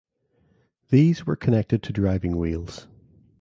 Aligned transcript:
These 0.89 1.27
were 1.27 1.35
connected 1.35 1.83
to 1.83 1.93
driving 1.93 2.35
wheels. 2.37 2.87